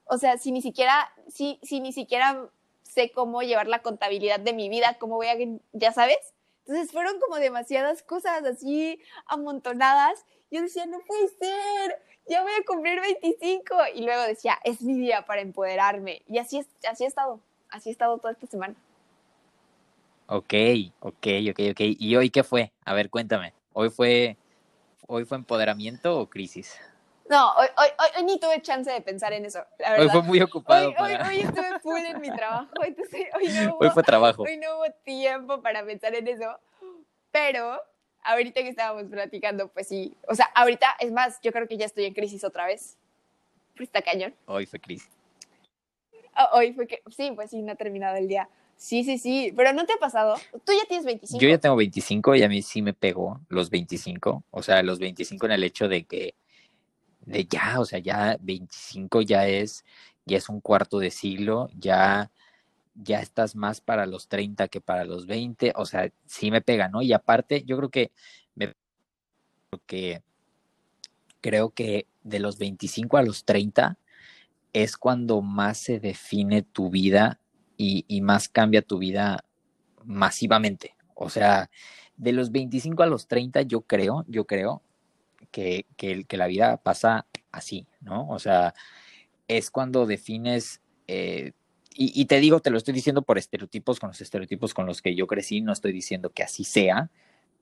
[0.05, 2.51] O sea, si ni siquiera, si, si ni siquiera
[2.83, 5.37] sé cómo llevar la contabilidad de mi vida, cómo voy a,
[5.73, 6.19] ya sabes.
[6.67, 10.25] Entonces fueron como demasiadas cosas así amontonadas.
[10.51, 11.99] Yo decía, no puede ser,
[12.29, 13.75] ya voy a cumplir 25.
[13.95, 16.23] Y luego decía, es mi día para empoderarme.
[16.29, 18.75] Y así, es, así he estado, así he estado toda esta semana.
[20.27, 20.55] Ok,
[21.01, 21.81] ok, ok, ok.
[21.99, 22.73] ¿Y hoy qué fue?
[22.85, 23.53] A ver, cuéntame.
[23.73, 24.37] ¿Hoy fue,
[25.07, 26.79] hoy fue empoderamiento o crisis?
[27.33, 30.13] No, hoy, hoy, hoy, hoy ni tuve chance de pensar en eso, la Hoy verdad.
[30.13, 30.89] fue muy ocupado.
[30.89, 34.03] Hoy, hoy, para- hoy estuve full en mi trabajo, entonces hoy no hubo, Hoy fue
[34.03, 34.43] trabajo.
[34.43, 36.45] hoy no hubo tiempo para pensar en eso.
[37.31, 37.81] Pero
[38.23, 40.15] ahorita que estábamos platicando, pues sí.
[40.29, 42.99] O sea, ahorita, es más, yo creo que ya estoy en crisis otra vez.
[43.79, 44.35] Pues está cañón.
[44.45, 45.09] Hoy fue crisis.
[46.37, 48.47] Oh, Hoy fue que, sí, pues sí, no ha terminado el día.
[48.77, 50.35] Sí, sí, sí, pero ¿no te ha pasado?
[50.67, 51.41] Tú ya tienes 25.
[51.41, 54.45] Yo ya tengo 25 y a mí sí me pegó los 25.
[54.51, 56.35] O sea, los 25 en el hecho de que,
[57.25, 59.85] de ya, o sea, ya 25 ya es,
[60.27, 62.31] ya es un cuarto de siglo, ya,
[62.95, 65.73] ya estás más para los 30 que para los 20.
[65.77, 67.03] O sea, sí me pega, ¿no?
[67.03, 68.13] Y aparte, yo creo que
[68.55, 68.73] me
[69.71, 70.23] porque
[71.41, 73.99] creo que de los 25 a los 30
[74.73, 77.41] es cuando más se define tu vida
[77.77, 79.45] y, y más cambia tu vida
[80.05, 80.97] masivamente.
[81.15, 81.71] O sea,
[82.17, 84.83] de los 25 a los 30 yo creo, yo creo
[85.51, 88.29] que, que, que la vida pasa así, ¿no?
[88.29, 88.75] O sea,
[89.49, 91.53] es cuando defines, eh,
[91.95, 95.03] y, y te digo, te lo estoy diciendo por estereotipos, con los estereotipos con los
[95.03, 97.11] que yo crecí, no estoy diciendo que así sea,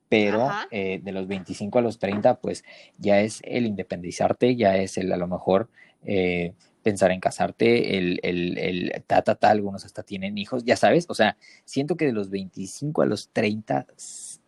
[0.09, 2.65] pero eh, de los 25 a los 30, pues
[2.99, 5.69] ya es el independizarte, ya es el a lo mejor
[6.05, 10.77] eh, pensar en casarte, el, el, el ta, ta, ta, algunos hasta tienen hijos, ya
[10.77, 14.41] sabes, o sea, siento que de los 25 a los 30 s-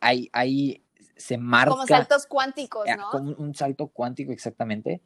[0.00, 0.82] hay, hay,
[1.20, 3.10] se marca Como saltos cuánticos, eh, ¿no?
[3.10, 5.02] como un, un salto cuántico exactamente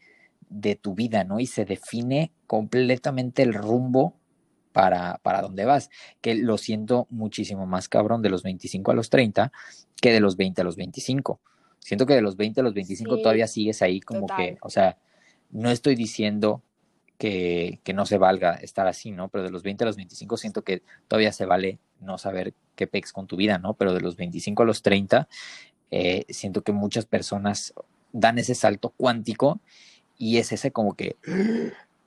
[0.48, 1.40] de tu vida, ¿no?
[1.40, 4.14] Y se define completamente el rumbo
[4.72, 9.08] para, para dónde vas, que lo siento muchísimo más cabrón de los 25 a los
[9.10, 9.52] 30
[10.00, 11.40] que de los 20 a los 25.
[11.78, 14.36] Siento que de los 20 a los 25 Sí, todavía sigues ahí como total.
[14.36, 14.98] que, o sea,
[15.50, 16.62] no estoy diciendo
[17.18, 19.28] que, que no se valga estar así, ¿no?
[19.28, 22.86] Pero de los 20 a los 25 siento que todavía se vale no saber qué
[22.86, 23.74] pex con tu vida, ¿no?
[23.74, 25.28] Pero de los 25 a los 30
[25.96, 27.72] eh, siento que muchas personas
[28.10, 29.60] dan ese salto cuántico
[30.18, 31.14] y es ese como que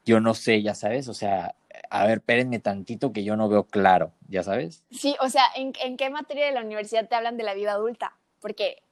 [0.06, 1.56] yo no sé, ya sabes, o sea,
[1.90, 4.84] a ver, espérenme tantito que yo no veo claro, ya sabes.
[4.92, 7.72] Sí, o sea, ¿en, en qué materia de la universidad te hablan de la vida
[7.72, 8.18] adulta?
[8.42, 8.84] Porque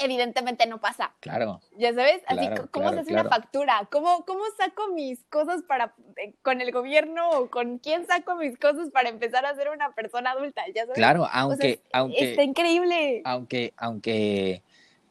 [0.00, 2.22] evidentemente no pasa, Claro, ¿ya sabes?
[2.26, 3.28] Así, Claro, ¿cómo claro, se hace claro.
[3.28, 3.88] una factura?
[3.90, 8.58] ¿Cómo, ¿Cómo saco mis cosas para, eh, con el gobierno o con quién saco mis
[8.58, 10.62] cosas para empezar a ser una persona adulta?
[10.74, 10.94] ¿Ya sabes?
[10.96, 13.22] claro, O sea, aunque, es- aunque, Está increíble.
[13.24, 14.62] aunque, aunque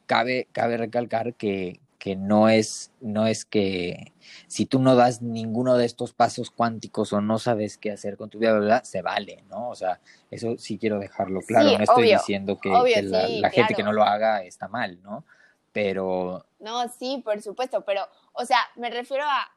[0.06, 4.14] cabe, cabe recalcar que, que no es, no es que
[4.46, 8.30] si tú no das ninguno de estos pasos cuánticos o no sabes qué hacer con
[8.30, 8.82] tu vida, ¿verdad?
[8.84, 9.68] Se vale, ¿no?
[9.68, 11.68] O sea, eso sí quiero dejarlo claro.
[11.68, 14.02] Sí, no estoy obvio, diciendo que, obvio, que la, sí, la gente que no lo
[14.02, 15.26] haga está mal, ¿no?
[15.72, 19.52] Pero No, sí, por supuesto, pero, o sea, me refiero a,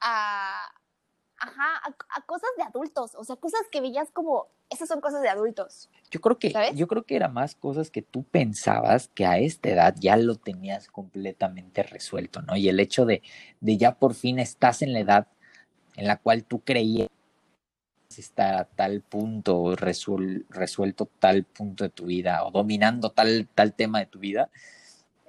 [0.00, 0.72] a,
[1.38, 5.22] ajá, a, a cosas de adultos, o sea, cosas que veías como, esas son cosas
[5.22, 5.90] de adultos.
[6.10, 6.74] Yo creo que, ¿Sabes?
[6.74, 10.36] yo creo que era más cosas que tú pensabas que a esta edad ya lo
[10.36, 12.56] tenías completamente resuelto, ¿no?
[12.56, 13.22] Y el hecho de,
[13.60, 15.26] de ya por fin estás en la edad
[15.96, 17.08] en la cual tú creías
[18.16, 23.72] estar a tal punto, resuel- resuelto tal punto de tu vida o dominando tal, tal
[23.74, 24.50] tema de tu vida,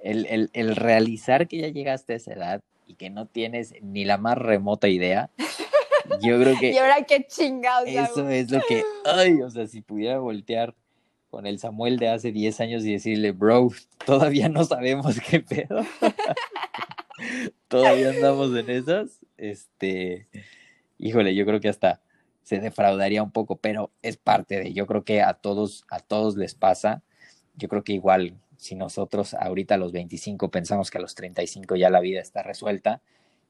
[0.02, 4.04] el, el, el realizar que ya llegaste a esa edad y que no tienes ni
[4.04, 5.30] la más remota idea,
[6.22, 8.28] yo creo que Y ahora qué chingados eso hago?
[8.30, 10.74] es lo que, ay, o sea, si pudiera voltear
[11.30, 13.68] con el Samuel de hace 10 años y decirle, bro,
[14.06, 15.84] todavía no sabemos qué pedo.
[17.68, 19.18] todavía andamos en esas.
[19.36, 20.28] Este,
[20.98, 22.00] híjole, yo creo que hasta
[22.44, 26.36] se defraudaría un poco, pero es parte de, yo creo que a todos, a todos
[26.36, 27.02] les pasa.
[27.56, 31.74] Yo creo que igual, si nosotros ahorita a los 25 pensamos que a los 35
[31.76, 33.02] ya la vida está resuelta,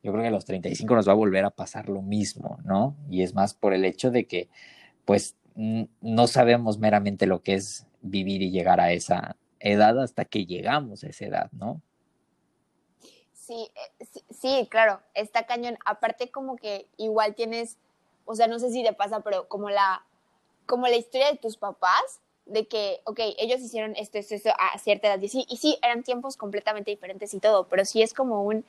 [0.04, 2.94] yo creo que a los 35 nos va a volver a pasar lo mismo, ¿no?
[3.08, 4.50] Y es más por el hecho de que,
[5.06, 10.44] pues, no sabemos meramente lo que es vivir y llegar a esa edad hasta que
[10.44, 11.80] llegamos a esa edad, ¿no?
[13.32, 15.78] Sí, eh, sí, sí, claro, está cañón.
[15.86, 17.78] Aparte como que igual tienes,
[18.26, 20.04] o sea, no sé si te pasa, pero como la,
[20.66, 24.78] como la historia de tus papás, de que, ok, ellos hicieron esto, esto, esto a
[24.78, 28.66] cierta edad, y sí, eran tiempos completamente diferentes y todo, pero sí es como un,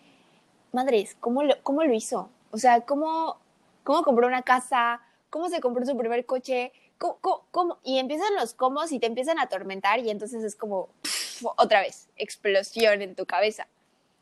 [0.76, 2.30] madres, ¿cómo lo, cómo lo hizo?
[2.52, 3.38] O sea, ¿cómo,
[3.84, 5.02] cómo compró una casa?
[5.32, 6.72] ¿Cómo se compró su primer coche?
[7.00, 7.78] ¿Cómo, cómo, cómo?
[7.84, 11.82] Y empiezan los cómo y te empiezan a atormentar y entonces es como, pff, otra
[11.82, 13.68] vez, explosión en tu cabeza.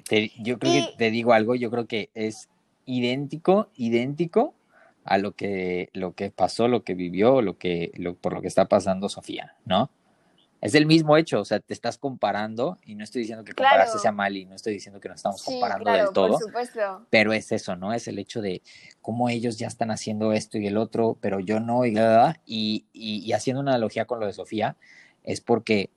[0.07, 2.47] Te- yo creo Y- que te digo algo, yo creo que es
[2.85, 4.53] idéntico, idéntico
[5.05, 8.47] a lo que, lo que pasó, lo que vivió, lo que, lo, por lo que
[8.47, 9.89] está pasando Sofía, ¿no?
[10.63, 13.71] Es el mismo hecho, o sea, te estás comparando y no estoy diciendo que Claro.
[13.71, 16.29] compararse sea mal y no estoy diciendo que nos estamos Sí, comparando claro, del todo,
[16.29, 17.05] por supuesto.
[17.09, 17.91] pero es eso, ¿no?
[17.93, 18.61] Es el hecho de
[19.01, 23.59] cómo ellos ya están haciendo esto y el otro, pero yo no, y, y haciendo
[23.61, 24.77] una analogía con lo de Sofía,
[25.23, 25.89] es porque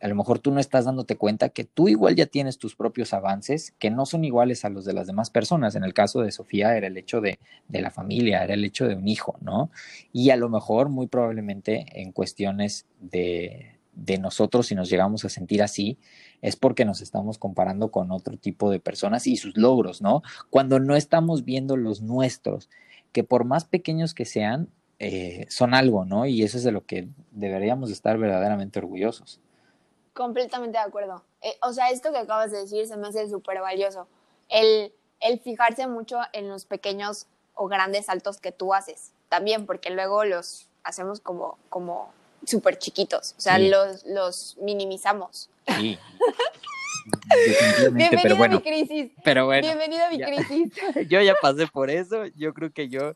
[0.00, 3.14] a lo mejor tú no estás dándote cuenta que tú igual ya tienes tus propios
[3.14, 5.74] avances que no son iguales a los de las demás personas.
[5.74, 8.86] En el caso de Sofía era el hecho de, de la familia, era el hecho
[8.86, 9.70] de un hijo, ¿no?
[10.12, 15.28] Y a lo mejor, muy probablemente, en cuestiones de, de nosotros, si nos llegamos a
[15.28, 15.98] sentir así,
[16.42, 20.22] es porque nos estamos comparando con otro tipo de personas y sus logros, ¿no?
[20.50, 22.68] Cuando no estamos viendo los nuestros,
[23.12, 26.26] que por más pequeños que sean, eh, son algo, ¿no?
[26.26, 29.40] Y eso es de lo que deberíamos estar verdaderamente orgullosos.
[30.12, 31.24] Completamente de acuerdo.
[31.42, 34.08] Eh, o sea, esto que acabas de decir se me hace súper valioso.
[34.48, 39.12] El, el fijarse mucho en los pequeños o grandes saltos que tú haces.
[39.30, 42.10] También, porque luego los hacemos como, como
[42.46, 43.34] súper chiquitos.
[43.36, 43.68] O sea, Sí.
[43.68, 45.50] los, los minimizamos.
[45.78, 45.98] Sí.
[47.92, 49.12] Bienvenido pero a bueno, mi crisis.
[49.22, 50.26] pero bueno, Bienvenido a mi ya.
[50.26, 50.72] crisis.
[51.08, 53.14] yo ya pasé por eso, yo creo que yo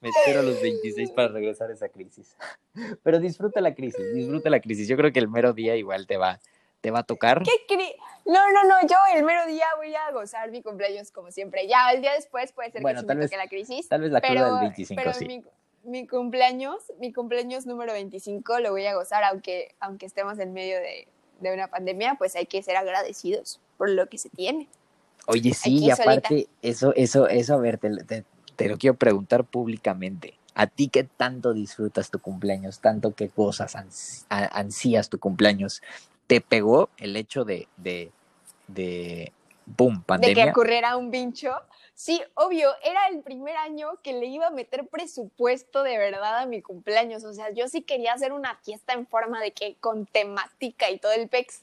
[0.00, 2.36] me espero a los 26 para regresar a esa crisis.
[3.02, 4.86] Pero disfruta la crisis, disfruta la crisis.
[4.88, 6.40] Yo creo que el mero día igual te va,
[6.80, 7.42] te va a tocar.
[7.42, 11.66] ¿Qué No, no, no, yo el mero día voy a gozar mi cumpleaños como siempre.
[11.66, 13.88] Ya, el día después puede ser Bueno, que tal me vez- toque la crisis.
[13.88, 15.26] Tal vez la cruda pero, del 25, pero sí.
[15.26, 15.42] mi,
[15.84, 20.76] mi cumpleaños, mi cumpleaños número 25 lo voy a gozar, aunque, aunque estemos en medio
[20.76, 21.08] de,
[21.40, 24.68] de una pandemia, pues hay que ser agradecidos por lo que se tiene.
[25.26, 28.24] Oye, sí, y aparte, eso, eso, eso, a ver, te,
[28.56, 30.34] te, lo quiero preguntar públicamente.
[30.54, 32.80] ¿A ti qué tanto disfrutas tu cumpleaños?
[32.80, 33.76] ¿Tanto qué cosas
[34.28, 35.80] ansías tu cumpleaños?
[36.26, 38.10] ¿Te pegó el hecho de, de,
[38.66, 39.32] de,
[39.66, 40.34] boom, pandemia?
[40.34, 41.54] De que ocurriera un pincho.
[41.94, 46.46] Sí, obvio, era el primer año que le iba a meter presupuesto de verdad a
[46.46, 47.24] mi cumpleaños.
[47.24, 50.98] O sea, yo sí quería hacer una fiesta en forma de que con temática y
[50.98, 51.62] todo el pex.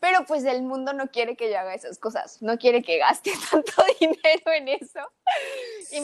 [0.00, 3.32] Pero pues el mundo no quiere que yo haga esas cosas, no quiere que gaste
[3.50, 5.00] tanto dinero en eso.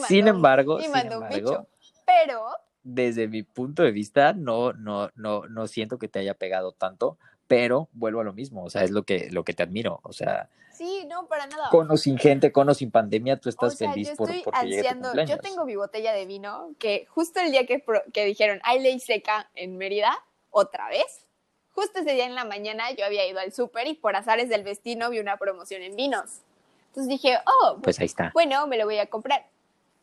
[0.07, 1.67] sin embargo, sin embargo,
[2.05, 2.47] pero
[2.83, 7.17] desde mi punto de vista no no no no siento que te haya pegado tanto,
[7.47, 10.13] pero vuelvo a lo mismo, o sea, es lo que lo que te admiro, o
[10.13, 11.67] sea, Sí, no, para nada.
[11.71, 15.13] Con o sin gente, con o sin pandemia, tú estás feliz yo por, porque ansiando,
[15.25, 18.97] Yo tengo mi botella de vino que justo el día que, que dijeron hay ley
[19.01, 20.17] seca en Mérida,
[20.51, 21.25] otra vez,
[21.71, 24.63] Justo ese día en la mañana yo había ido al súper y por azares del
[24.63, 26.41] destino vi una promoción en vinos.
[26.87, 28.31] Entonces dije, oh, pues ahí está.
[28.33, 29.47] Bueno, me lo voy a comprar.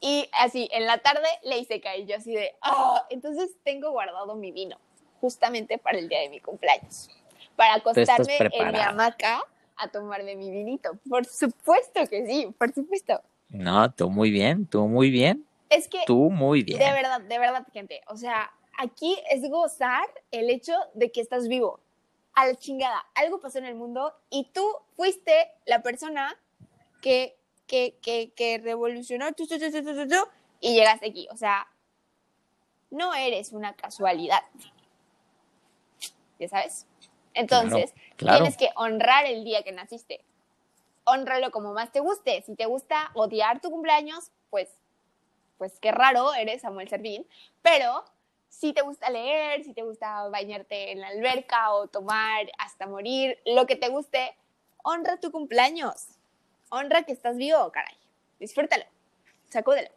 [0.01, 4.35] Y así, en la tarde le hice caer yo así de, oh, entonces tengo guardado
[4.35, 4.79] mi vino,
[5.23, 7.09] justamente para el día de mi cumpleaños.
[7.57, 9.43] Para acostarme en mi hamaca
[9.77, 10.99] a tomarme mi vinito.
[11.09, 13.21] Por supuesto que sí, por supuesto.
[13.49, 15.47] No, tú muy bien, tú muy bien.
[15.69, 16.01] Es que...
[16.07, 16.79] Tú muy bien.
[16.79, 18.01] De verdad, de verdad, gente.
[18.09, 21.81] O sea, aquí es gozar el hecho de que estás vivo.
[22.35, 24.63] A la chingada, algo pasó en el mundo y tú
[24.95, 26.37] fuiste la persona
[27.01, 27.37] que,
[27.67, 29.27] que, que, que revolucionó
[30.61, 31.29] y llegaste aquí.
[31.31, 31.67] O sea,
[32.91, 34.43] no eres una casualidad.
[36.39, 36.87] ¿Ya sabes?
[37.37, 40.25] Entonces, tienes que honrar el día que naciste.
[41.05, 42.43] Honralo como más te guste.
[42.43, 44.69] Si te gusta odiar tu cumpleaños, pues,
[45.59, 47.27] pues qué raro, eres Samuel Servín.
[47.63, 48.05] Pero
[48.49, 53.39] si te gusta leer, si te gusta bañarte en la alberca o tomar hasta morir,
[53.45, 54.35] lo que te guste,
[54.83, 56.07] honra tu cumpleaños.
[56.71, 57.95] Honra que estás vivo, caray.
[58.41, 58.85] Disfrútalo.
[59.51, 59.91] Sacúdelo.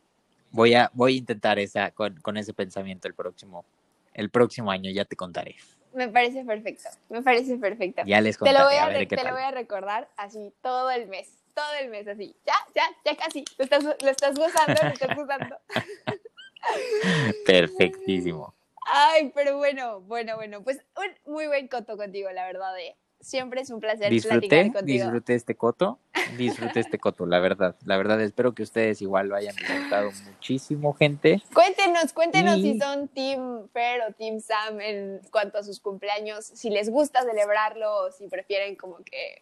[0.52, 3.66] Voy a, voy a intentar esa, con, con ese pensamiento el próximo,
[4.14, 5.56] el próximo año, ya te contaré.
[5.94, 8.04] Me parece perfecto, me parece perfecto.
[8.06, 10.92] Ya les contaré, te lo voy a, ver te lo voy a recordar así todo
[10.92, 12.36] el mes, todo el mes así.
[12.46, 13.44] Ya, ya, ya casi.
[13.58, 15.58] Lo estás, lo estás gozando, lo estás gozando.
[17.46, 18.54] Perfectísimo.
[18.86, 22.78] Ay, pero bueno, bueno, bueno, pues un muy buen coto contigo, la verdad.
[22.80, 22.96] Eh.
[23.22, 25.04] Siempre es un placer platicar contigo.
[25.04, 26.00] Disfruté este coto,
[26.38, 27.76] disfruté este coto, la verdad.
[27.86, 31.42] La verdad, espero que ustedes igual lo hayan disfrutado muchísimo, gente.
[31.54, 36.70] Cuéntenos, cuéntenos si son Team Fer o Team Sam en cuanto a sus cumpleaños, si
[36.70, 39.42] les gusta celebrarlo o si prefieren como que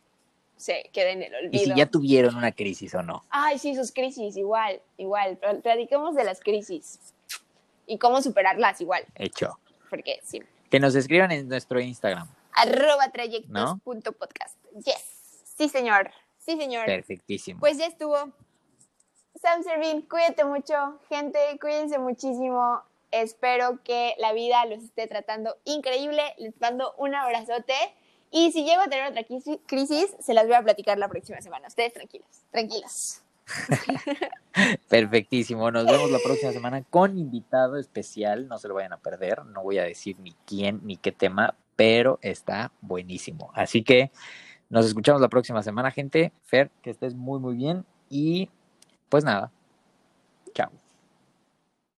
[0.55, 1.63] se queden en el olvido.
[1.63, 3.23] Y si ya tuvieron una crisis o no.
[3.29, 5.37] Ay, sí, sus crisis, igual, igual.
[5.61, 6.99] Platiquemos de las crisis
[7.85, 9.05] y cómo superarlas igual.
[9.15, 9.59] Hecho.
[9.89, 10.41] Porque sí.
[10.69, 12.27] Que nos escriban en nuestro Instagram.
[12.57, 14.57] Arroba trayectos.podcast.
[14.83, 15.43] Yes.
[15.57, 16.11] Sí, señor.
[16.39, 16.85] Sí, señor.
[16.85, 17.59] Perfectísimo.
[17.59, 18.15] Pues ya estuvo.
[19.35, 20.99] Sam Servín, cuídate mucho.
[21.07, 22.81] Gente, cuídense muchísimo.
[23.11, 26.23] Espero que la vida los esté tratando increíble.
[26.39, 27.75] Les mando un abrazote.
[28.31, 29.23] Y si llego a tener otra
[29.67, 31.67] crisis, se las voy a platicar la próxima semana.
[31.67, 33.21] Ustedes tranquilos, tranquilos.
[34.89, 35.69] Perfectísimo.
[35.69, 38.47] Nos vemos la próxima semana con invitado especial.
[38.47, 39.45] No se lo vayan a perder.
[39.45, 43.51] No voy a decir ni quién ni qué tema, pero está buenísimo.
[43.53, 44.11] Así que
[44.69, 46.33] nos escuchamos la próxima semana, gente.
[46.43, 47.85] Fer, que estés muy, muy bien.
[48.09, 48.49] Y
[49.07, 49.51] pues nada.
[50.53, 50.86] Chao.